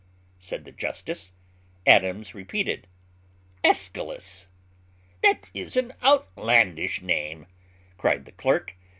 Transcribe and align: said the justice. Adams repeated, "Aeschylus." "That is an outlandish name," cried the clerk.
said 0.39 0.65
the 0.65 0.71
justice. 0.71 1.31
Adams 1.85 2.33
repeated, 2.33 2.87
"Aeschylus." 3.63 4.47
"That 5.21 5.51
is 5.53 5.77
an 5.77 5.93
outlandish 6.03 7.03
name," 7.03 7.45
cried 7.99 8.25
the 8.25 8.31
clerk. 8.31 8.75